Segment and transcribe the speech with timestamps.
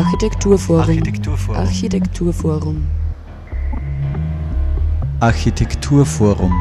[0.00, 0.80] Architekturforum.
[0.80, 1.60] Architekturforum.
[1.60, 2.86] Architekturforum.
[5.20, 6.52] Architekturforum.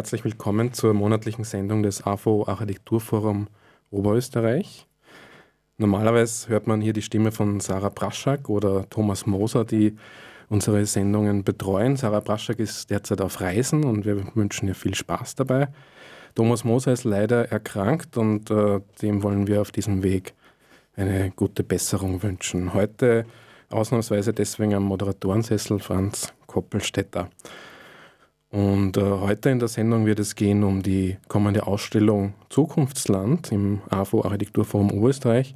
[0.00, 3.48] Herzlich willkommen zur monatlichen Sendung des AFO Architekturforum
[3.90, 4.86] Oberösterreich.
[5.76, 9.94] Normalerweise hört man hier die Stimme von Sarah Braschak oder Thomas Moser, die
[10.48, 11.96] unsere Sendungen betreuen.
[11.96, 15.68] Sarah Braschak ist derzeit auf Reisen und wir wünschen ihr viel Spaß dabei.
[16.34, 20.32] Thomas Moser ist leider erkrankt und äh, dem wollen wir auf diesem Weg
[20.96, 22.72] eine gute Besserung wünschen.
[22.72, 23.26] Heute
[23.68, 27.28] ausnahmsweise deswegen am Moderatorensessel Franz Koppelstetter.
[28.50, 33.80] Und äh, heute in der Sendung wird es gehen um die kommende Ausstellung Zukunftsland im
[33.90, 35.54] AFO Architekturforum Oberösterreich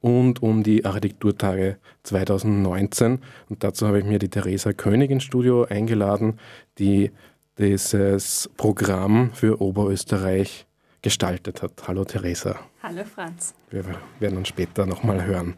[0.00, 3.18] und um die Architekturtage 2019.
[3.50, 6.38] Und dazu habe ich mir die Theresa König ins Studio eingeladen,
[6.78, 7.10] die
[7.58, 10.66] dieses Programm für Oberösterreich
[11.02, 11.72] gestaltet hat.
[11.86, 12.58] Hallo Theresa.
[12.82, 13.54] Hallo Franz.
[13.68, 13.84] Wir
[14.18, 15.56] werden uns später nochmal hören.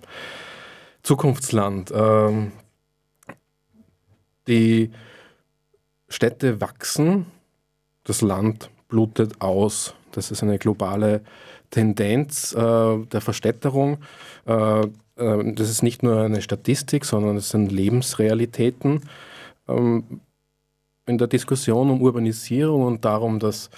[1.04, 1.92] Zukunftsland.
[1.94, 2.50] Ähm,
[4.48, 4.90] die
[6.12, 7.26] Städte wachsen,
[8.04, 9.94] das Land blutet aus.
[10.12, 11.22] Das ist eine globale
[11.70, 13.98] Tendenz äh, der Verstädterung.
[14.46, 19.00] Äh, äh, das ist nicht nur eine Statistik, sondern es sind Lebensrealitäten.
[19.68, 20.20] Ähm,
[21.06, 23.70] in der Diskussion um Urbanisierung und darum, dass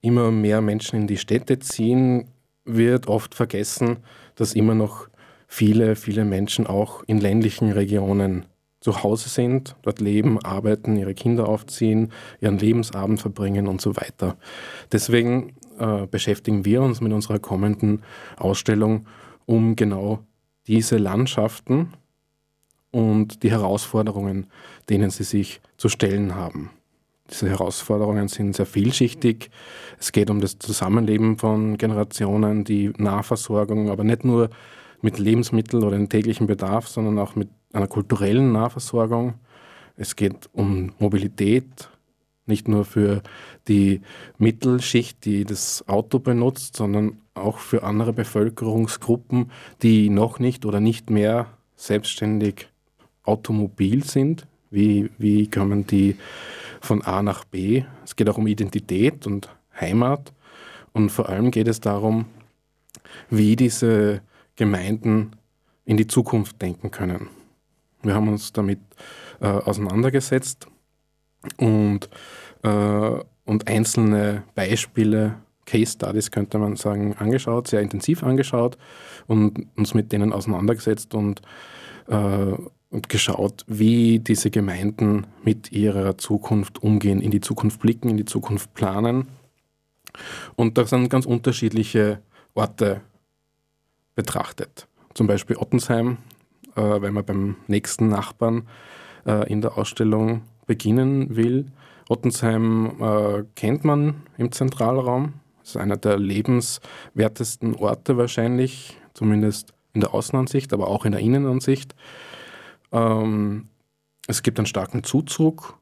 [0.00, 2.28] immer mehr Menschen in die Städte ziehen,
[2.64, 3.98] wird oft vergessen,
[4.36, 5.08] dass immer noch
[5.48, 8.46] viele, viele Menschen auch in ländlichen Regionen
[8.82, 14.36] zu Hause sind, dort leben, arbeiten, ihre Kinder aufziehen, ihren Lebensabend verbringen und so weiter.
[14.90, 18.02] Deswegen äh, beschäftigen wir uns mit unserer kommenden
[18.36, 19.06] Ausstellung
[19.46, 20.18] um genau
[20.66, 21.92] diese Landschaften
[22.90, 24.48] und die Herausforderungen,
[24.88, 26.70] denen sie sich zu stellen haben.
[27.30, 29.50] Diese Herausforderungen sind sehr vielschichtig.
[29.98, 34.50] Es geht um das Zusammenleben von Generationen, die Nahversorgung, aber nicht nur
[35.02, 39.34] mit Lebensmitteln oder dem täglichen Bedarf, sondern auch mit einer kulturellen Nahversorgung.
[39.96, 41.90] Es geht um Mobilität,
[42.46, 43.22] nicht nur für
[43.68, 44.00] die
[44.38, 49.50] Mittelschicht, die das Auto benutzt, sondern auch für andere Bevölkerungsgruppen,
[49.82, 51.46] die noch nicht oder nicht mehr
[51.76, 52.68] selbstständig
[53.24, 54.46] automobil sind.
[54.70, 56.16] Wie, wie kommen die
[56.80, 57.84] von A nach B?
[58.04, 59.48] Es geht auch um Identität und
[59.78, 60.32] Heimat.
[60.92, 62.26] Und vor allem geht es darum,
[63.30, 64.22] wie diese
[64.62, 65.32] Gemeinden
[65.84, 67.28] in die Zukunft denken können.
[68.04, 68.78] Wir haben uns damit
[69.40, 70.68] äh, auseinandergesetzt
[71.56, 72.08] und,
[72.62, 75.34] äh, und einzelne Beispiele,
[75.66, 78.78] Case Studies könnte man sagen, angeschaut, sehr intensiv angeschaut
[79.26, 81.42] und uns mit denen auseinandergesetzt und,
[82.06, 82.54] äh,
[82.90, 88.26] und geschaut, wie diese Gemeinden mit ihrer Zukunft umgehen, in die Zukunft blicken, in die
[88.26, 89.26] Zukunft planen.
[90.54, 92.22] Und da sind ganz unterschiedliche
[92.54, 93.00] Orte
[94.14, 94.86] betrachtet.
[95.14, 96.18] Zum Beispiel Ottensheim
[96.76, 98.68] äh, wenn man beim nächsten Nachbarn
[99.26, 101.66] äh, in der Ausstellung beginnen will.
[102.08, 105.34] Ottensheim äh, kennt man im Zentralraum.
[105.60, 111.20] Das ist einer der lebenswertesten Orte wahrscheinlich, zumindest in der Außenansicht, aber auch in der
[111.20, 111.94] Innenansicht.
[112.90, 113.68] Ähm,
[114.26, 115.78] es gibt einen starken Zuzug.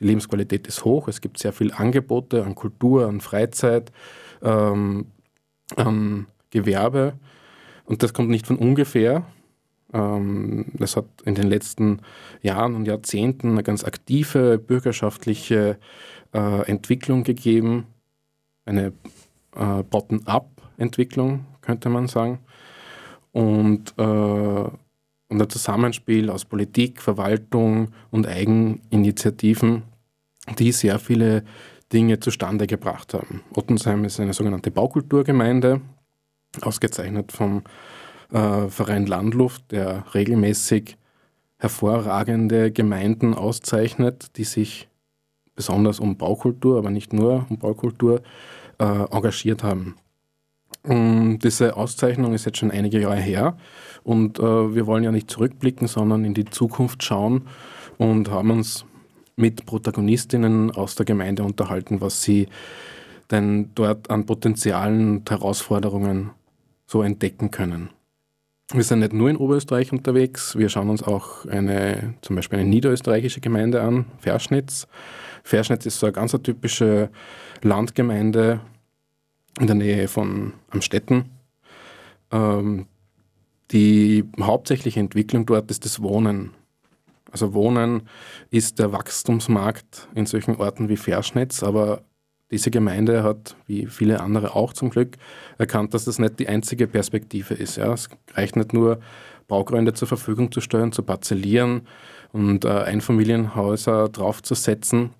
[0.00, 1.08] Die Lebensqualität ist hoch.
[1.08, 3.92] Es gibt sehr viele Angebote an Kultur, an Freizeit,
[4.42, 5.06] ähm,
[5.76, 7.14] an Gewerbe.
[7.84, 9.24] Und das kommt nicht von ungefähr.
[9.92, 12.00] Ähm, es hat in den letzten
[12.40, 15.78] Jahren und Jahrzehnten eine ganz aktive bürgerschaftliche
[16.32, 17.86] äh, Entwicklung gegeben,
[18.64, 18.92] eine
[19.56, 22.38] äh, Bottom-up-Entwicklung, könnte man sagen.
[23.32, 29.82] Und, äh, und ein Zusammenspiel aus Politik, Verwaltung und Eigeninitiativen,
[30.58, 31.44] die sehr viele
[31.92, 33.42] Dinge zustande gebracht haben.
[33.54, 35.80] Ottensheim ist eine sogenannte Baukulturgemeinde,
[36.60, 37.62] ausgezeichnet vom
[38.32, 40.96] äh, Verein Landluft, der regelmäßig
[41.58, 44.88] hervorragende Gemeinden auszeichnet, die sich
[45.54, 48.22] besonders um Baukultur, aber nicht nur um Baukultur
[48.78, 49.96] äh, engagiert haben.
[50.82, 53.56] Und diese Auszeichnung ist jetzt schon einige Jahre her
[54.02, 57.42] und äh, wir wollen ja nicht zurückblicken, sondern in die Zukunft schauen
[57.98, 58.84] und haben uns
[59.36, 62.48] mit Protagonistinnen aus der Gemeinde unterhalten, was sie
[63.30, 66.30] denn dort an Potenzialen und Herausforderungen
[66.92, 67.88] so entdecken können.
[68.72, 72.68] Wir sind nicht nur in Oberösterreich unterwegs, wir schauen uns auch eine, zum Beispiel eine
[72.68, 74.86] niederösterreichische Gemeinde an, Verschnitz.
[75.42, 77.10] Verschnitz ist so eine ganz typische
[77.62, 78.60] Landgemeinde
[79.58, 81.30] in der Nähe von Amstetten.
[82.30, 82.86] Ähm,
[83.70, 86.52] die hauptsächliche Entwicklung dort ist das Wohnen.
[87.30, 88.02] Also Wohnen
[88.50, 92.02] ist der Wachstumsmarkt in solchen Orten wie Verschnitz, aber
[92.52, 95.16] diese Gemeinde hat, wie viele andere auch zum Glück,
[95.58, 97.76] erkannt, dass das nicht die einzige Perspektive ist.
[97.76, 97.92] Ja.
[97.92, 99.00] Es reicht nicht nur,
[99.48, 101.82] Baugründe zur Verfügung zu stellen, zu parzellieren
[102.32, 105.10] und äh, Einfamilienhäuser draufzusetzen.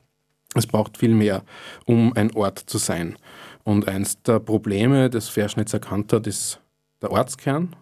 [0.54, 1.42] Es braucht viel mehr,
[1.86, 3.16] um ein Ort zu sein.
[3.64, 6.60] Und eins der Probleme, das Verschnitz erkannt hat, ist
[7.00, 7.74] der Ortskern,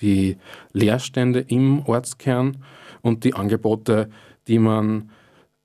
[0.00, 0.36] die
[0.72, 2.58] Leerstände im Ortskern
[3.02, 4.08] und die Angebote,
[4.48, 5.10] die man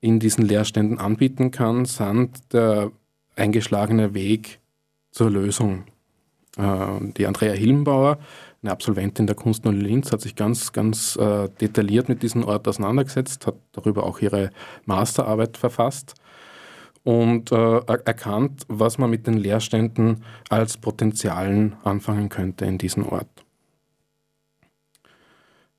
[0.01, 2.91] in diesen Leerständen anbieten kann, sind der
[3.35, 4.59] eingeschlagene Weg
[5.11, 5.85] zur Lösung.
[6.57, 8.17] Äh, die Andrea Hillenbauer,
[8.61, 13.47] eine Absolventin der Kunstuni Linz, hat sich ganz, ganz äh, detailliert mit diesem Ort auseinandergesetzt,
[13.47, 14.51] hat darüber auch ihre
[14.85, 16.15] Masterarbeit verfasst
[17.03, 23.29] und äh, erkannt, was man mit den Leerständen als Potenzialen anfangen könnte in diesem Ort.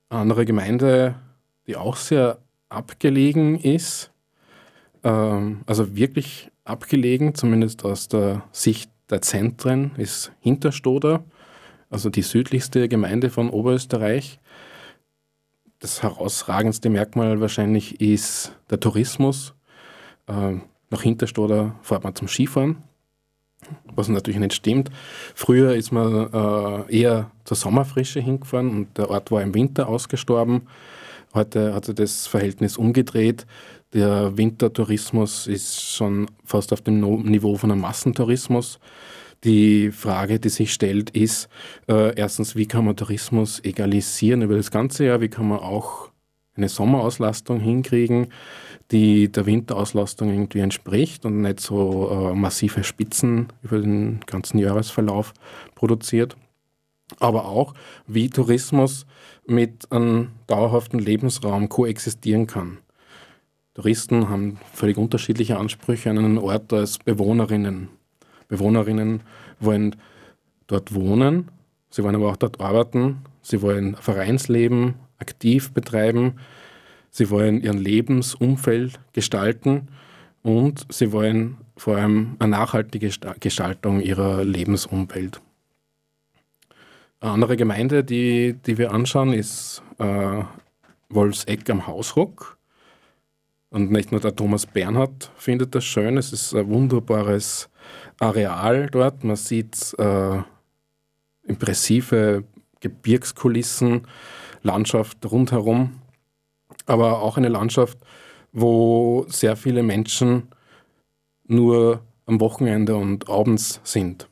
[0.09, 1.15] Eine andere Gemeinde,
[1.67, 2.39] die auch sehr
[2.69, 4.11] abgelegen ist,
[5.05, 11.25] ähm, also wirklich abgelegen, zumindest aus der Sicht der Zentren, ist Hinterstoder,
[11.91, 14.39] also die südlichste Gemeinde von Oberösterreich.
[15.81, 19.55] Das herausragendste Merkmal wahrscheinlich ist der Tourismus.
[20.29, 22.77] Ähm, nach Hinterstoder fährt man zum Skifahren,
[23.95, 24.91] was natürlich nicht stimmt.
[25.35, 30.69] Früher ist man äh, eher zur Sommerfrische hingefahren und der Ort war im Winter ausgestorben.
[31.35, 33.47] Heute hat sich das Verhältnis umgedreht.
[33.95, 38.79] Der Wintertourismus ist schon fast auf dem Niveau von einem Massentourismus.
[39.45, 41.49] Die Frage, die sich stellt, ist
[41.89, 45.21] äh, erstens, wie kann man Tourismus egalisieren über das ganze Jahr?
[45.21, 46.11] Wie kann man auch
[46.55, 48.29] eine Sommerauslastung hinkriegen,
[48.93, 55.35] die der Winterauslastung irgendwie entspricht und nicht so äh, massive Spitzen über den ganzen Jahresverlauf
[55.75, 56.37] produziert?
[57.19, 57.75] Aber auch,
[58.07, 59.05] wie Tourismus
[59.47, 62.79] mit einem dauerhaften Lebensraum koexistieren kann.
[63.75, 67.89] Touristen haben völlig unterschiedliche Ansprüche an einen Ort als Bewohnerinnen.
[68.49, 69.23] Bewohnerinnen
[69.61, 69.97] wollen
[70.67, 71.51] dort wohnen,
[71.89, 76.35] sie wollen aber auch dort arbeiten, sie wollen Vereinsleben aktiv betreiben,
[77.11, 79.89] sie wollen ihren Lebensumfeld gestalten
[80.43, 83.11] und sie wollen vor allem eine nachhaltige
[83.41, 85.41] Gestaltung ihrer Lebensumwelt.
[87.21, 90.43] Eine andere Gemeinde, die, die wir anschauen, ist äh,
[91.09, 92.59] Wolfseck am Hausruck.
[93.73, 97.71] Und nicht nur der Thomas Bernhard findet das schön, es ist ein wunderbares
[98.21, 99.25] Areal dort.
[99.25, 100.43] Man sieht äh,
[101.45, 102.45] impressive
[102.81, 104.07] Gebirgskulissen,
[104.63, 106.03] Landschaft rundherum,
[106.85, 107.97] aber auch eine Landschaft,
[108.53, 110.49] wo sehr viele Menschen
[111.47, 114.29] nur am Wochenende und abends sind.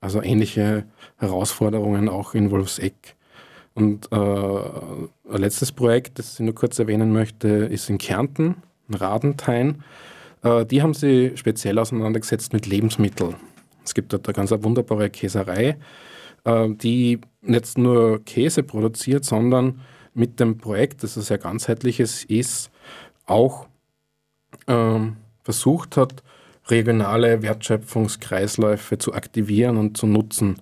[0.00, 3.15] Also ähnliche Herausforderungen auch in Wolfseck.
[3.76, 8.56] Und äh, ein letztes Projekt, das ich nur kurz erwähnen möchte, ist in Kärnten,
[8.88, 9.84] in Radenthein.
[10.42, 13.36] Äh, die haben sich speziell auseinandergesetzt mit Lebensmitteln.
[13.84, 15.76] Es gibt dort eine ganz wunderbare Käserei,
[16.44, 19.82] äh, die nicht nur Käse produziert, sondern
[20.14, 22.70] mit dem Projekt, das ein sehr ganzheitliches ist,
[23.26, 23.66] auch
[24.68, 26.22] ähm, versucht hat,
[26.68, 30.56] regionale Wertschöpfungskreisläufe zu aktivieren und zu nutzen.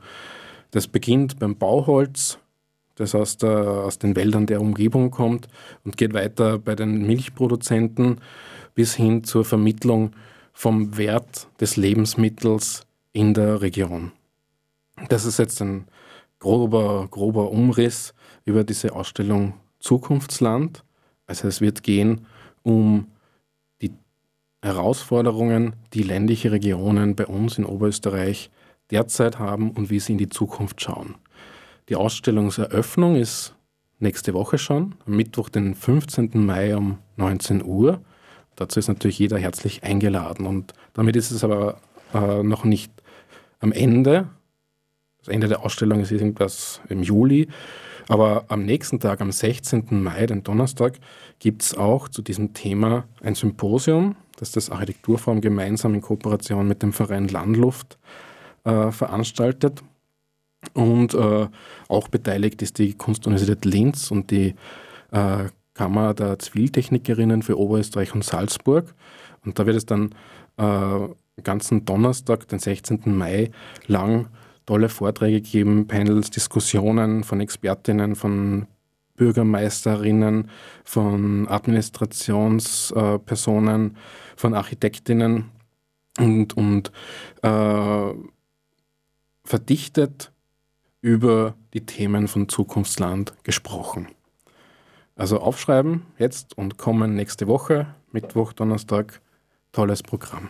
[0.73, 2.41] Das beginnt beim Bauholz,
[2.97, 5.49] das aus, der, aus den Wäldern der Umgebung kommt
[5.85, 8.21] und geht weiter bei den Milchproduzenten
[8.75, 10.13] bis hin zur Vermittlung
[10.53, 14.13] vom Wert des Lebensmittels in der Region.
[15.09, 15.87] Das ist jetzt ein
[16.39, 20.85] grober, grober Umriss über diese Ausstellung Zukunftsland.
[21.27, 22.27] Also es wird gehen
[22.63, 23.09] um
[23.83, 23.93] die
[24.63, 28.51] Herausforderungen, die ländliche Regionen bei uns in Oberösterreich
[28.91, 31.17] derzeit haben und wie sie in die Zukunft schauen.
[31.88, 33.55] Die Ausstellungseröffnung ist
[33.99, 36.31] nächste Woche schon, am Mittwoch, den 15.
[36.35, 38.00] Mai um 19 Uhr.
[38.57, 40.47] Dazu ist natürlich jeder herzlich eingeladen.
[40.47, 41.81] Und damit ist es aber
[42.14, 42.93] äh, noch nicht
[43.61, 44.29] am Ende.
[45.19, 47.49] Das Ende der Ausstellung ist irgendwas im Juli.
[48.09, 50.03] Aber am nächsten Tag, am 16.
[50.03, 50.99] Mai, den Donnerstag,
[51.38, 56.83] gibt es auch zu diesem Thema ein Symposium, das das Architekturforum gemeinsam in Kooperation mit
[56.83, 57.99] dem Verein Landluft
[58.64, 59.83] äh, veranstaltet.
[60.73, 61.47] Und äh,
[61.88, 64.54] auch beteiligt ist die Kunstuniversität Linz und die
[65.12, 65.44] äh,
[65.75, 68.94] Kammer der Ziviltechnikerinnen für Oberösterreich und Salzburg.
[69.44, 70.14] Und da wird es dann
[70.56, 71.09] äh,
[71.42, 73.16] ganzen Donnerstag, den 16.
[73.16, 73.50] Mai,
[73.87, 74.28] lang
[74.66, 78.66] tolle Vorträge gegeben, Panels, Diskussionen von Expertinnen, von
[79.16, 80.49] Bürgermeisterinnen,
[80.85, 83.97] von Administrationspersonen,
[84.37, 85.50] von Architektinnen
[86.18, 86.92] und, und
[87.42, 88.14] äh,
[89.44, 90.33] verdichtet
[91.05, 94.09] über die Themen von Zukunftsland gesprochen.
[95.17, 99.21] Also aufschreiben jetzt und kommen nächste Woche, Mittwoch, Donnerstag,
[99.71, 100.49] tolles Programm.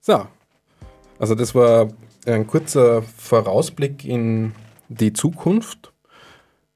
[0.00, 0.26] So,
[1.18, 1.88] also das war
[2.26, 4.52] ein kurzer Vorausblick in
[4.88, 5.92] die Zukunft.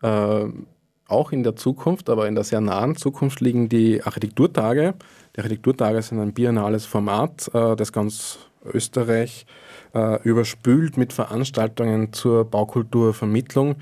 [0.02, 0.46] Äh,
[1.06, 4.94] auch in der Zukunft, aber in der sehr nahen Zukunft liegen die Architekturtage.
[5.34, 9.46] Die Architekturtage sind ein biennales Format, äh, das ganz Österreich
[9.94, 13.76] äh, überspült mit Veranstaltungen zur Baukulturvermittlung.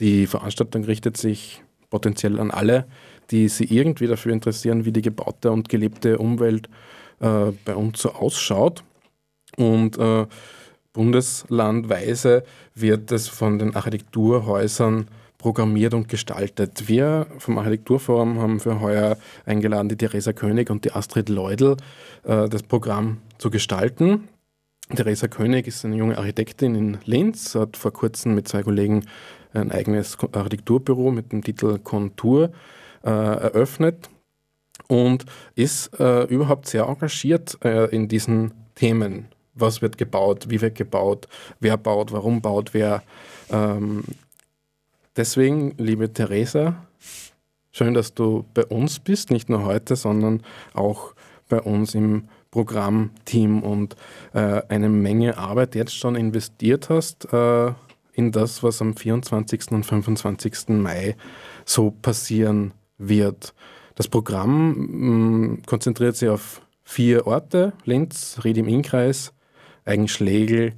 [0.00, 2.86] Die Veranstaltung richtet sich potenziell an alle,
[3.30, 8.12] die sich irgendwie dafür interessieren, wie die gebaute und gelebte Umwelt äh, bei uns so
[8.12, 8.84] ausschaut.
[9.56, 10.26] Und äh,
[10.92, 12.44] bundeslandweise
[12.74, 15.08] wird es von den Architekturhäusern
[15.38, 16.88] programmiert und gestaltet.
[16.88, 21.76] Wir vom Architekturforum haben für heuer eingeladen, die Theresa König und die Astrid Leudl,
[22.24, 24.28] äh, das Programm zu gestalten.
[24.94, 29.04] Theresa König ist eine junge Architektin in Linz, hat vor kurzem mit zwei Kollegen
[29.52, 32.50] ein eigenes Architekturbüro mit dem Titel Kontur
[33.04, 34.10] äh, eröffnet
[34.88, 35.24] und
[35.54, 39.28] ist äh, überhaupt sehr engagiert äh, in diesen Themen.
[39.54, 41.28] Was wird gebaut, wie wird gebaut,
[41.60, 43.02] wer baut, warum baut wer.
[43.50, 44.04] Ähm,
[45.16, 46.86] deswegen, liebe Theresa,
[47.72, 50.42] schön, dass du bei uns bist, nicht nur heute, sondern
[50.74, 51.14] auch
[51.48, 53.96] bei uns im Programmteam und
[54.32, 57.72] äh, eine Menge Arbeit jetzt schon investiert hast äh,
[58.12, 59.72] in das, was am 24.
[59.72, 60.68] und 25.
[60.68, 61.16] Mai
[61.64, 63.54] so passieren wird.
[63.96, 69.32] Das Programm mh, mm, konzentriert sich auf vier Orte: Linz, Ried im Innkreis,
[69.84, 70.74] Eigenschlegel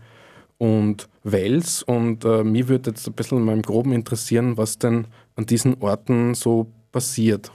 [0.56, 1.82] und Wels.
[1.82, 5.06] Und äh, mich würde jetzt ein bisschen mal im Groben interessieren, was denn
[5.37, 7.52] an diesen Orten so passiert.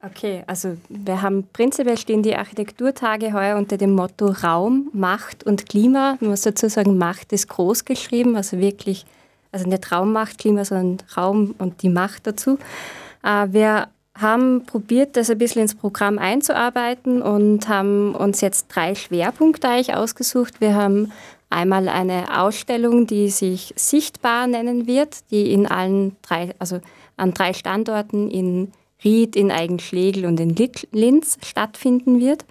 [0.00, 5.68] Okay, also wir haben prinzipiell stehen die Architekturtage heuer unter dem Motto Raum, Macht und
[5.68, 6.16] Klima.
[6.20, 9.06] Man muss dazu sagen, Macht ist groß geschrieben, also wirklich,
[9.50, 12.58] also nicht Raum, Macht, Klima, sondern Raum und die Macht dazu.
[13.24, 13.88] Äh, wir
[14.20, 19.94] haben probiert, das ein bisschen ins Programm einzuarbeiten und haben uns jetzt drei Schwerpunkte eigentlich
[19.94, 20.60] ausgesucht.
[20.60, 21.12] Wir haben
[21.50, 26.80] einmal eine Ausstellung, die sich Sichtbar nennen wird, die in allen drei, also
[27.16, 28.72] an drei Standorten in
[29.04, 30.54] Ried, in Eigenschlegel und in
[30.92, 32.44] Linz stattfinden wird.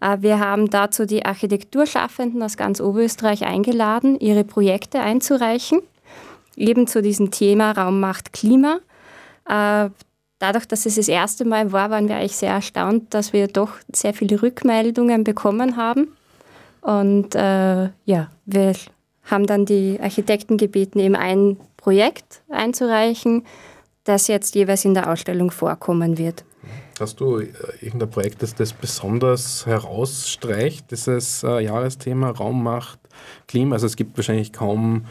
[0.00, 5.80] Äh, wir haben dazu die Architekturschaffenden aus ganz Oberösterreich eingeladen, ihre Projekte einzureichen,
[6.56, 8.78] eben zu diesem Thema Raum macht Klima.
[10.40, 13.74] Dadurch, dass es das erste Mal war, waren wir eigentlich sehr erstaunt, dass wir doch
[13.92, 16.08] sehr viele Rückmeldungen bekommen haben.
[16.80, 18.72] Und äh, ja, wir
[19.24, 23.44] haben dann die Architekten gebeten, eben ein Projekt einzureichen,
[24.04, 26.42] das jetzt jeweils in der Ausstellung vorkommen wird.
[26.98, 27.48] Hast du äh,
[27.82, 32.98] irgendein Projekt, das das besonders herausstreicht, dieses äh, Jahresthema Raummacht,
[33.46, 33.74] Klima?
[33.74, 35.04] Also es gibt wahrscheinlich kaum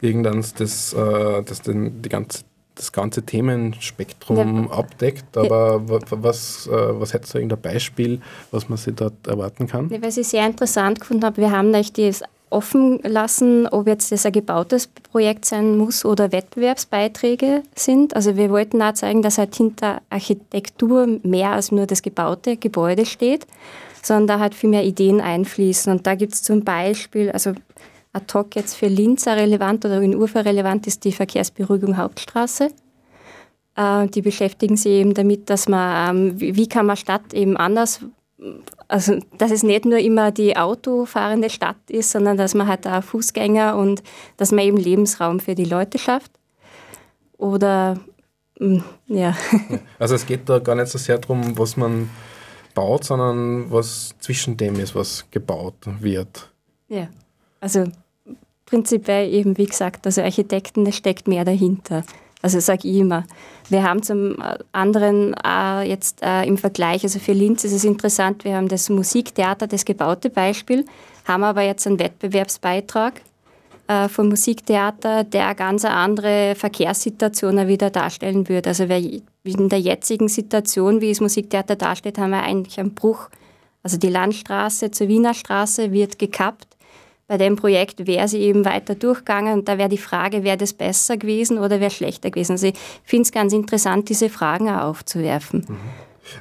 [0.00, 2.42] irgendeins, das, äh, das den, die ganze,
[2.74, 4.76] das ganze Themenspektrum ja.
[4.76, 6.00] abdeckt, aber ja.
[6.10, 9.88] was, äh, was hättest du irgendein Beispiel, was man sich dort erwarten kann?
[9.90, 14.12] Ja, was ich sehr interessant gefunden habe, wir haben euch das offen lassen, ob jetzt
[14.12, 18.14] das ein gebautes Projekt sein muss oder Wettbewerbsbeiträge sind.
[18.14, 23.06] Also wir wollten auch zeigen, dass halt hinter Architektur mehr als nur das gebaute Gebäude
[23.06, 23.46] steht,
[24.02, 25.90] sondern da halt viel mehr Ideen einfließen.
[25.90, 27.54] Und da gibt es zum Beispiel, also
[28.12, 32.70] ad hoc jetzt für Linz relevant oder in Urfa relevant ist die Verkehrsberuhigung Hauptstraße.
[33.76, 38.00] Äh, die beschäftigen sich eben damit, dass man, ähm, wie kann man Stadt eben anders
[38.88, 43.02] also dass es nicht nur immer die autofahrende Stadt ist, sondern dass man halt auch
[43.02, 44.02] Fußgänger und
[44.36, 46.32] dass man eben Lebensraum für die Leute schafft.
[47.38, 47.98] Oder
[48.58, 49.34] mm, ja.
[49.98, 52.10] Also es geht da gar nicht so sehr darum, was man
[52.74, 56.50] baut, sondern was zwischen dem ist, was gebaut wird.
[56.88, 57.08] Ja,
[57.60, 57.84] also
[58.72, 62.04] prinzipiell eben, wie gesagt, also Architekten, da steckt mehr dahinter.
[62.40, 63.24] Also sage ich immer.
[63.68, 64.34] Wir haben zum
[64.72, 68.88] anderen äh, jetzt äh, im Vergleich, also für Linz ist es interessant, wir haben das
[68.88, 70.86] Musiktheater, das gebaute Beispiel,
[71.26, 73.20] haben aber jetzt einen Wettbewerbsbeitrag
[73.88, 78.70] äh, vom Musiktheater, der eine ganz andere Verkehrssituation wieder darstellen würde.
[78.70, 83.28] Also in der jetzigen Situation, wie das Musiktheater darstellt, haben wir eigentlich einen Bruch.
[83.82, 86.72] Also die Landstraße zur Wiener Straße wird gekappt
[87.26, 90.72] bei dem Projekt wäre sie eben weiter durchgegangen und da wäre die Frage, wäre das
[90.72, 92.52] besser gewesen oder wäre schlechter gewesen.
[92.52, 92.74] Also ich
[93.04, 95.64] finde es ganz interessant, diese Fragen auch aufzuwerfen.
[95.68, 95.76] Mhm.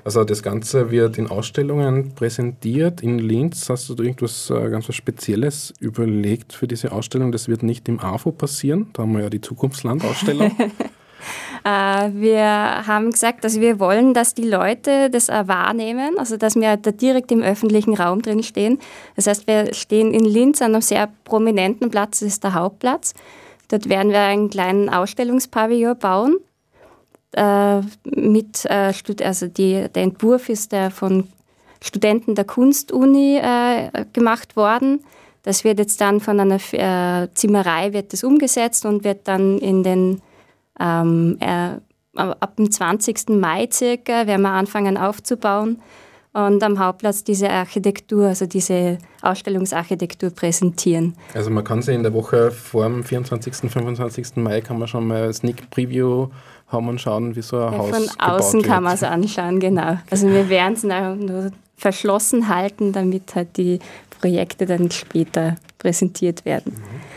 [0.04, 3.02] Also das Ganze wird in Ausstellungen präsentiert.
[3.02, 7.32] In Linz hast du irgendwas äh, ganz was Spezielles überlegt für diese Ausstellung.
[7.32, 8.90] Das wird nicht im AFO passieren.
[8.94, 10.56] Da haben wir ja die Zukunftslandausstellung.
[11.64, 12.44] Äh, wir
[12.88, 17.32] haben gesagt, dass wir wollen, dass die Leute das wahrnehmen, also dass wir da direkt
[17.32, 18.80] im öffentlichen Raum drin stehen.
[19.16, 23.14] Das heißt, wir stehen in Linz an einem sehr prominenten Platz, das ist der Hauptplatz.
[23.68, 26.38] Dort werden wir einen kleinen Ausstellungspavillon bauen.
[27.34, 28.94] Äh, mit, äh,
[29.24, 31.28] also die, der Entwurf ist der von
[31.84, 33.42] Studenten der Kunstuni
[34.14, 35.04] gemacht worden.
[35.42, 36.60] Das wird jetzt dann von einer
[37.34, 40.22] Zimmerei wird das umgesetzt und wird dann in den
[40.80, 41.78] ähm, äh,
[42.16, 43.30] ab dem 20.
[43.30, 45.82] Mai circa werden wir anfangen aufzubauen
[46.34, 51.16] und am Hauptplatz diese Architektur, also diese Ausstellungsarchitektur präsentieren.
[51.34, 53.70] Also man kann sich in der Woche vor dem 24.
[53.70, 54.38] 25.
[54.38, 56.28] Mai kann man schon mal Sneak Preview
[56.68, 59.98] haben und schauen, wie so ein ja, Haus Von außen kann man es anschauen, genau.
[60.10, 63.80] Also wir werden es nur verschlossen halten, damit halt die
[64.22, 66.76] Projekte dann später präsentiert werden.
[66.76, 67.11] Mhm.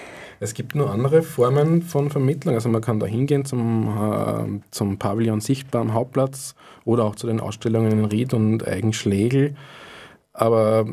[0.44, 2.54] Es gibt nur andere Formen von Vermittlung.
[2.54, 6.54] Also man kann da hingehen zum, äh, zum Pavillon Sichtbar am Hauptplatz
[6.84, 9.56] oder auch zu den Ausstellungen in Ried und Eigenschlegel.
[10.34, 10.84] Aber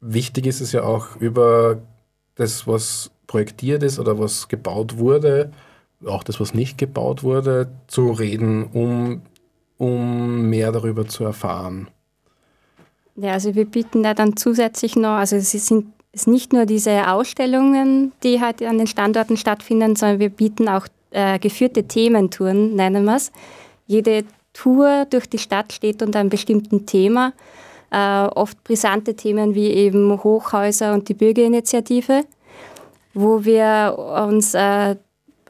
[0.00, 1.78] wichtig ist es ja auch über
[2.34, 5.52] das, was projektiert ist oder was gebaut wurde,
[6.04, 9.22] auch das, was nicht gebaut wurde, zu reden, um,
[9.78, 11.86] um mehr darüber zu erfahren.
[13.14, 17.08] Ja, also wir bieten da dann zusätzlich noch, also sie sind es nicht nur diese
[17.10, 23.04] Ausstellungen, die halt an den Standorten stattfinden, sondern wir bieten auch äh, geführte Thementouren, nennen
[23.04, 23.32] wir es.
[23.86, 27.32] Jede Tour durch die Stadt steht unter einem bestimmten Thema.
[27.90, 32.24] Äh, oft brisante Themen wie eben Hochhäuser und die Bürgerinitiative,
[33.14, 33.96] wo wir
[34.28, 34.96] uns äh,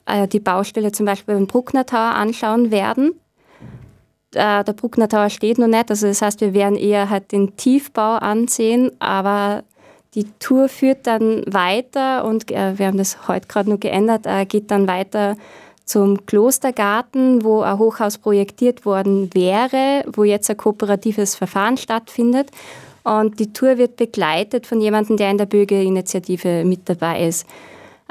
[0.06, 3.12] äh die Baustelle zum Beispiel beim Bruckner Tower anschauen werden.
[4.34, 7.56] Äh, der Bruckner Tower steht noch nicht, also das heißt, wir werden eher halt den
[7.56, 9.64] Tiefbau ansehen, aber
[10.14, 14.44] die Tour führt dann weiter und äh, wir haben das heute gerade noch geändert, äh,
[14.44, 15.36] geht dann weiter
[15.84, 22.50] zum Klostergarten, wo ein Hochhaus projektiert worden wäre, wo jetzt ein kooperatives Verfahren stattfindet.
[23.02, 27.46] Und die Tour wird begleitet von jemandem, der in der Bürgerinitiative mit dabei ist.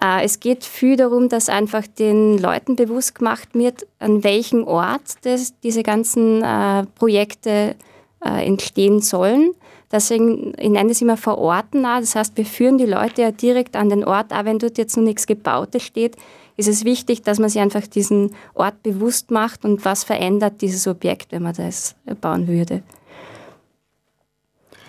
[0.02, 5.16] Äh, es geht viel darum, dass einfach den Leuten bewusst gemacht wird, an welchem Ort
[5.24, 7.76] das, diese ganzen äh, Projekte
[8.24, 9.52] äh, entstehen sollen
[9.92, 11.86] Deswegen, ich nenne es immer verorten.
[11.86, 12.00] Auch.
[12.00, 14.96] Das heißt, wir führen die Leute ja direkt an den Ort, auch wenn dort jetzt
[14.96, 16.16] noch nichts Gebautes steht,
[16.58, 20.88] ist es wichtig, dass man sich einfach diesen Ort bewusst macht und was verändert dieses
[20.88, 22.84] Objekt, wenn man das bauen würde.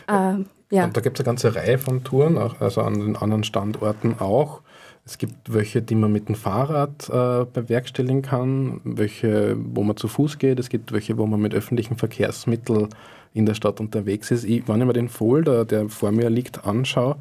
[0.08, 0.84] Ähm, ja.
[0.84, 4.16] Und da gibt es eine ganze Reihe von Touren, auch, also an den anderen Standorten
[4.18, 4.62] auch.
[5.04, 10.08] Es gibt welche, die man mit dem Fahrrad äh, bewerkstelligen kann, welche, wo man zu
[10.08, 10.58] Fuß geht.
[10.58, 12.88] Es gibt welche, wo man mit öffentlichen Verkehrsmitteln
[13.33, 14.45] in der Stadt unterwegs ist.
[14.45, 17.16] Ich, wenn ich mir den Folder, der vor mir liegt, anschaue,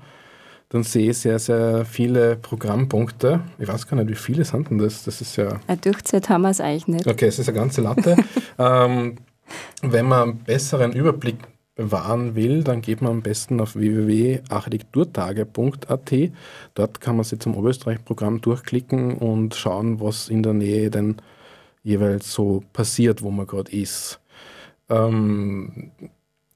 [0.70, 3.40] dann sehe ich sehr, sehr viele Programmpunkte.
[3.58, 5.04] Ich weiß gar nicht, wie viele sind denn das?
[5.04, 5.60] Das ist ja.
[5.68, 7.08] Eine Durchzeit haben wir es eigentlich nicht.
[7.08, 8.16] Okay, es ist eine ganze Latte.
[8.60, 9.16] ähm,
[9.82, 11.38] wenn man einen besseren Überblick
[11.76, 16.14] bewahren will, dann geht man am besten auf www.architekturtage.at.
[16.76, 21.16] Dort kann man sich zum Oberösterreich-Programm durchklicken und schauen, was in der Nähe denn
[21.82, 24.20] jeweils so passiert, wo man gerade ist.
[24.90, 25.92] Ähm,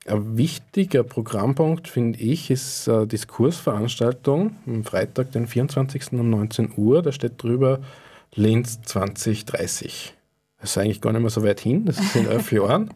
[0.05, 6.13] ein wichtiger Programmpunkt, finde ich, ist eine Diskursveranstaltung am Freitag, den 24.
[6.13, 7.01] um 19 Uhr.
[7.01, 7.79] Da steht drüber
[8.33, 10.13] Linz 2030.
[10.59, 12.93] Das ist eigentlich gar nicht mehr so weit hin, das ist in elf Jahren.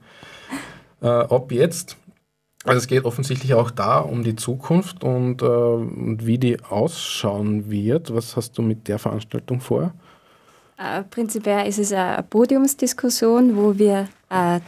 [1.01, 1.97] Äh, ab jetzt
[2.67, 7.71] also es geht offensichtlich auch da um die Zukunft und, äh, und wie die ausschauen
[7.71, 8.13] wird.
[8.13, 9.93] Was hast du mit der Veranstaltung vor?
[10.77, 14.59] Äh, prinzipiell ist es eine Podiumsdiskussion, wo wir äh,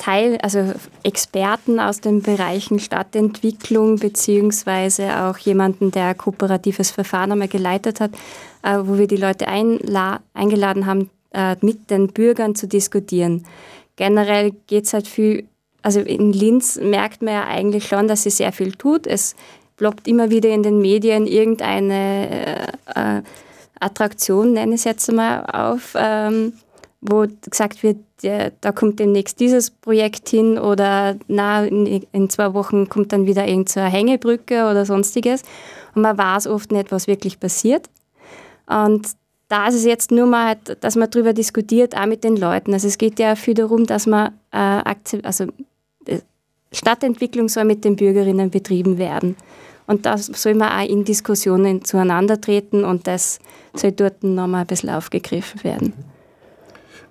[0.00, 8.00] Teil, also Experten aus den Bereichen Stadtentwicklung beziehungsweise auch jemanden, der kooperatives Verfahren einmal geleitet
[8.00, 8.12] hat,
[8.62, 13.44] äh, wo wir die Leute eingeladen haben, äh, mit den Bürgern zu diskutieren.
[13.96, 15.44] Generell geht es halt viel
[15.82, 19.06] also in Linz merkt man ja eigentlich schon, dass sie sehr viel tut.
[19.06, 19.34] Es
[19.76, 23.22] ploppt immer wieder in den Medien irgendeine äh, äh,
[23.80, 26.52] Attraktion, nenne ich es jetzt mal, auf, ähm,
[27.00, 32.52] wo gesagt wird, ja, da kommt demnächst dieses Projekt hin oder na, in, in zwei
[32.52, 35.42] Wochen kommt dann wieder irgendeine Hängebrücke oder sonstiges.
[35.94, 37.88] Und man weiß oft nicht, was wirklich passiert.
[38.66, 39.08] Und
[39.48, 42.72] da ist es jetzt nur mal, dass man darüber diskutiert, auch mit den Leuten.
[42.72, 44.82] Also es geht ja viel darum, dass man äh,
[45.22, 45.46] also
[46.72, 49.36] Stadtentwicklung soll mit den Bürgerinnen betrieben werden.
[49.86, 53.40] Und da soll man auch in Diskussionen zueinander treten und das
[53.74, 55.92] soll dort nochmal ein bisschen aufgegriffen werden.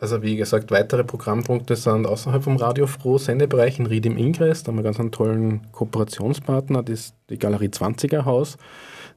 [0.01, 4.63] Also wie gesagt, weitere Programmpunkte sind außerhalb vom Radio Froh Sendebereich in Ried im Ingress.
[4.63, 8.57] Da haben wir ganz einen tollen Kooperationspartner, das ist die Galerie 20er Haus,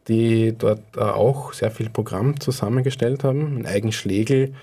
[0.09, 3.59] die dort äh, auch sehr viel Programm zusammengestellt haben.
[3.59, 4.55] In Eigenschlegel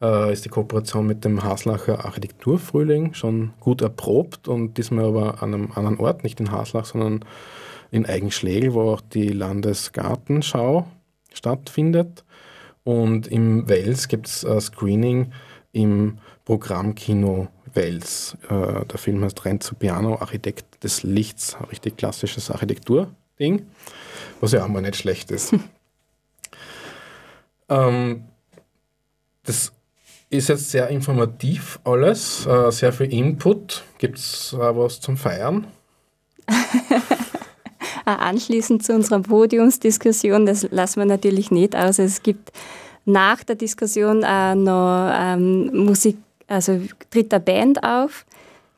[0.00, 5.52] äh, ist die Kooperation mit dem Haslacher Architekturfrühling schon gut erprobt und diesmal aber an
[5.52, 7.22] einem anderen Ort, nicht in Haslach, sondern
[7.90, 10.86] in Eigenschlegel, wo auch die Landesgartenschau
[11.34, 12.24] stattfindet.
[12.82, 15.32] Und im Wels gibt es ein Screening
[15.76, 18.36] im Programmkino Wels.
[18.48, 23.66] Äh, der Film heißt Renzo Piano, Architekt des Lichts, richtig klassisches Architekturding,
[24.40, 25.54] was ja auch mal nicht schlecht ist.
[27.68, 28.24] ähm,
[29.44, 29.72] das
[30.30, 33.84] ist jetzt sehr informativ alles, äh, sehr viel Input.
[33.98, 35.66] Gibt es äh, was zum Feiern?
[38.04, 41.98] Anschließend zu unserer Podiumsdiskussion, das lassen wir natürlich nicht aus.
[41.98, 42.52] Es gibt
[43.06, 48.26] nach der Diskussion äh, noch ähm, Musik, also tritt eine Band auf,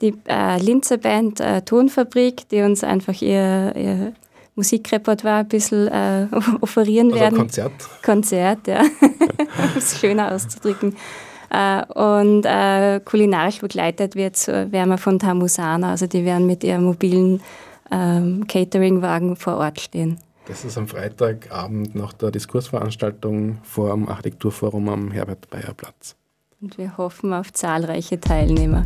[0.00, 4.12] die äh, Linzer Band äh, Tonfabrik, die uns einfach ihr, ihr
[4.54, 6.26] Musikrepertoire ein bisschen äh,
[6.60, 7.38] offerieren also werden.
[7.38, 7.72] Konzert.
[8.04, 8.80] Konzert, ja.
[9.00, 10.94] um es schöner auszudrücken.
[11.50, 15.92] Äh, und äh, kulinarisch begleitet wird, werden wir von Tamusana.
[15.92, 17.40] Also die werden mit ihrem mobilen
[17.90, 20.18] ähm, Cateringwagen vor Ort stehen.
[20.48, 26.16] Das ist am Freitagabend nach der Diskursveranstaltung vor dem Architekturforum am Herbert-Bayer-Platz.
[26.62, 28.82] Und wir hoffen auf zahlreiche Teilnehmer.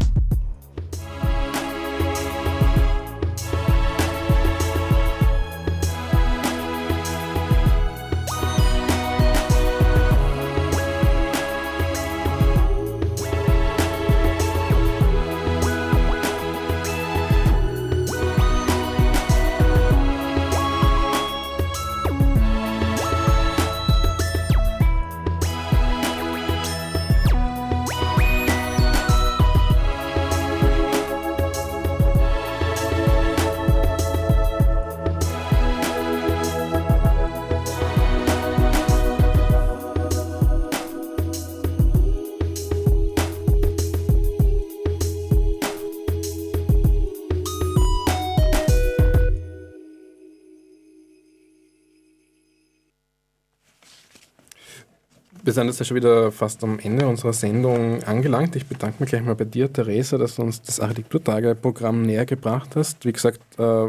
[55.45, 58.55] Wir sind jetzt ja schon wieder fast am Ende unserer Sendung angelangt.
[58.55, 62.77] Ich bedanke mich gleich mal bei dir, Theresa, dass du uns das Architekturtage-Programm näher gebracht
[62.77, 63.05] hast.
[63.05, 63.89] Wie gesagt, äh,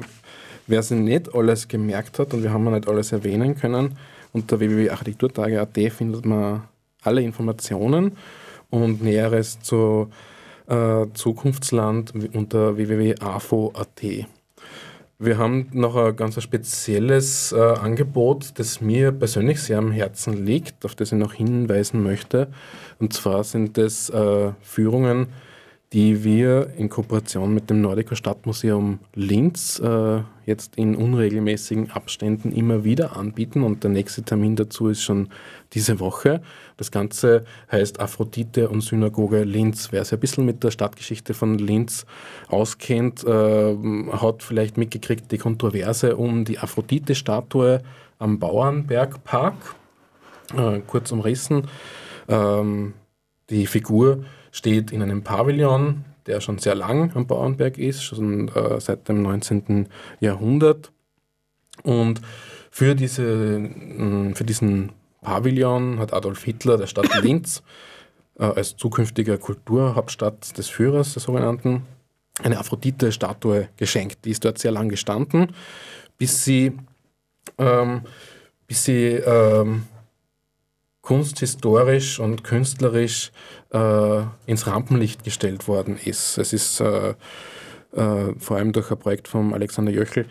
[0.65, 3.99] wer sich nicht alles gemerkt hat und wir haben nicht alles erwähnen können,
[4.31, 6.63] unter www.architekturtage.at findet man
[7.03, 8.17] alle Informationen
[8.71, 10.09] und Näheres zu
[10.67, 14.01] äh, Zukunftsland unter www.afo.at.
[15.25, 20.83] Wir haben noch ein ganz spezielles äh, Angebot, das mir persönlich sehr am Herzen liegt,
[20.83, 22.49] auf das ich noch hinweisen möchte.
[22.99, 25.27] Und zwar sind es äh, Führungen,
[25.93, 32.83] die wir in Kooperation mit dem Nordico Stadtmuseum Linz äh, jetzt in unregelmäßigen Abständen immer
[32.83, 35.29] wieder anbieten und der nächste Termin dazu ist schon
[35.73, 36.41] diese Woche.
[36.77, 39.91] Das Ganze heißt Aphrodite und Synagoge Linz.
[39.91, 42.07] Wer sich ein bisschen mit der Stadtgeschichte von Linz
[42.47, 43.77] auskennt, äh,
[44.13, 47.83] hat vielleicht mitgekriegt die Kontroverse um die Aphrodite-Statue
[48.17, 49.75] am Bauernbergpark.
[50.57, 51.67] Äh, kurz umrissen.
[52.27, 52.93] Ähm,
[53.51, 58.79] die Figur steht in einem Pavillon, der schon sehr lang am Bauernberg ist, schon äh,
[58.79, 59.89] seit dem 19.
[60.21, 60.91] Jahrhundert.
[61.81, 62.21] Und
[62.71, 67.63] für, diese, äh, für diesen Pavillon hat Adolf Hitler der Stadt Linz
[68.39, 71.81] äh, als zukünftiger Kulturhauptstadt des Führers, der sogenannten,
[72.41, 74.23] eine Aphrodite-Statue geschenkt.
[74.23, 75.53] Die ist dort sehr lang gestanden,
[76.17, 76.73] bis sie,
[77.57, 78.01] ähm,
[78.67, 79.83] bis sie ähm,
[81.03, 83.31] kunsthistorisch und künstlerisch
[83.71, 86.37] äh, ins Rampenlicht gestellt worden ist.
[86.37, 87.13] Es ist äh,
[87.91, 90.25] äh, vor allem durch ein Projekt von Alexander Jöchel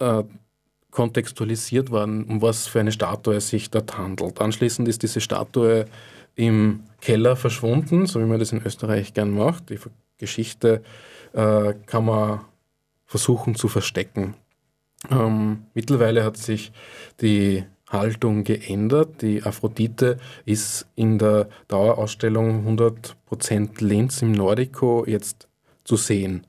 [0.00, 0.24] äh,
[0.90, 4.40] kontextualisiert worden, um was für eine Statue es sich dort handelt.
[4.40, 5.84] Anschließend ist diese Statue
[6.34, 9.70] im Keller verschwunden, so wie man das in Österreich gern macht.
[9.70, 9.78] Die
[10.18, 10.82] Geschichte
[11.34, 12.40] äh, kann man
[13.06, 14.34] versuchen zu verstecken.
[15.08, 16.72] Ähm, mittlerweile hat sich
[17.20, 19.22] die Haltung geändert.
[19.22, 25.48] Die Aphrodite ist in der Dauerausstellung 100% Linz im Nordico jetzt
[25.84, 26.46] zu sehen.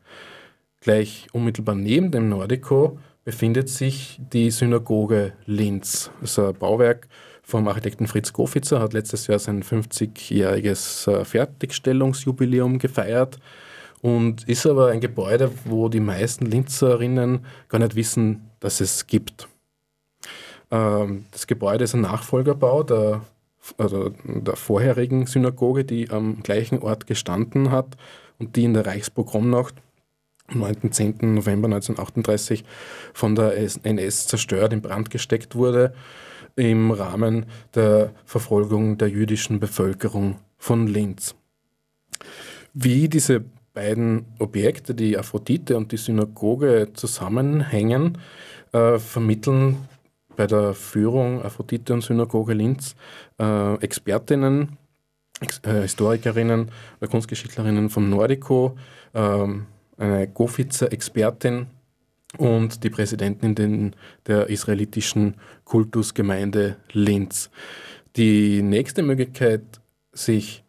[0.82, 6.12] Gleich unmittelbar neben dem Nordico befindet sich die Synagoge Linz.
[6.21, 7.08] Das ist ein Bauwerk
[7.43, 13.39] vom Architekten Fritz Gofitzer, hat letztes Jahr sein 50-jähriges äh, Fertigstellungsjubiläum gefeiert
[14.02, 19.47] und ist aber ein Gebäude, wo die meisten Linzerinnen gar nicht wissen, dass es gibt.
[20.71, 23.21] Ähm, das Gebäude ist ein Nachfolgerbau der,
[23.77, 27.97] also der vorherigen Synagoge, die am gleichen Ort gestanden hat
[28.38, 29.75] und die in der Reichspogromnacht
[30.47, 30.91] am 9.
[30.91, 31.36] 10.
[31.36, 32.63] November 1938
[33.13, 35.93] von der NS zerstört, in Brand gesteckt wurde,
[36.55, 41.36] im Rahmen der Verfolgung der jüdischen Bevölkerung von Linz.
[42.73, 48.17] Wie diese beiden Objekte, die Aphrodite und die Synagoge, zusammenhängen,
[48.71, 49.77] äh, vermitteln
[50.39, 52.95] bei der Führung Aphrodite und Synagoge Linz
[53.41, 54.78] äh, Expertinnen,
[55.41, 56.71] Ex äh, Historikerinnen
[57.12, 58.78] Kunstgeschichtlerinnen vom Nordico,
[59.12, 59.19] äh,
[59.97, 61.67] eine Gofitzer-Expertin
[62.38, 63.95] und die Präsidentin den,
[64.28, 67.49] der israelitischen Kultusgemeinde Linz.
[68.15, 69.82] Die nächste Möglichkeit,
[70.13, 70.63] sich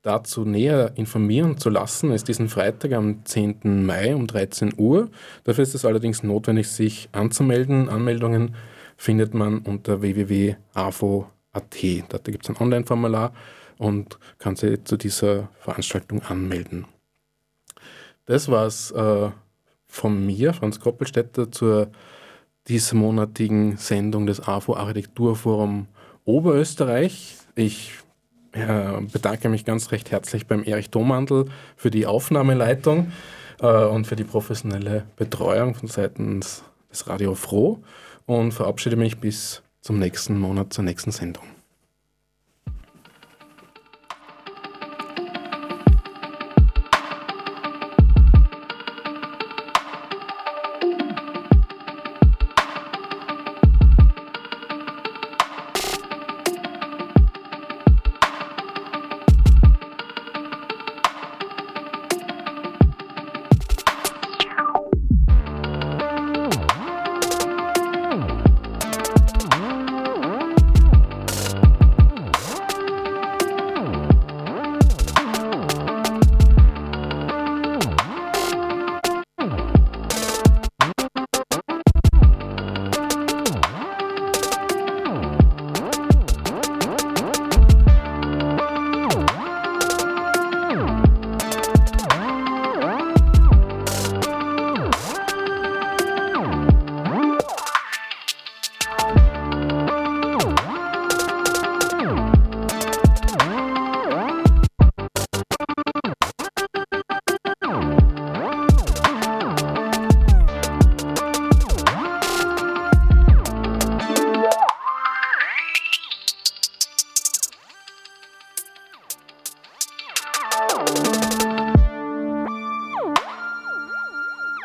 [0.00, 3.84] dazu näher informieren zu lassen, ist diesen Freitag am 10.
[3.84, 5.10] Mai um 13 Uhr.
[5.44, 7.90] Dafür ist es allerdings notwendig, sich anzumelden.
[7.90, 8.54] Anmeldungen
[8.98, 11.76] findet man unter www.avo.at.
[12.08, 13.32] Dort gibt es ein Online-Formular
[13.78, 16.84] und kann sich zu dieser Veranstaltung anmelden.
[18.26, 19.30] Das war's äh,
[19.86, 21.90] von mir, Franz Koppelstädter, zur
[22.66, 25.86] diesmonatigen Sendung des AFO Architekturforum
[26.24, 27.36] Oberösterreich.
[27.54, 27.92] Ich
[28.52, 33.12] äh, bedanke mich ganz recht herzlich beim Erich Domandl für die Aufnahmeleitung
[33.60, 36.62] äh, und für die professionelle Betreuung von Seiten des
[37.06, 37.80] Radio Froh
[38.28, 41.44] und verabschiede mich bis zum nächsten Monat zur nächsten Sendung.